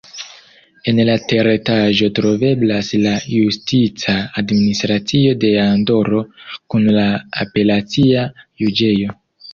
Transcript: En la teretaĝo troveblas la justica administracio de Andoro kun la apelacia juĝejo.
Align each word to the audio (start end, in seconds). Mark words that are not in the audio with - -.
En 0.91 0.99
la 1.09 1.15
teretaĝo 1.31 2.07
troveblas 2.19 2.89
la 3.03 3.13
justica 3.33 4.17
administracio 4.43 5.37
de 5.45 5.53
Andoro 5.67 6.25
kun 6.73 6.89
la 6.99 7.05
apelacia 7.47 8.29
juĝejo. 8.65 9.19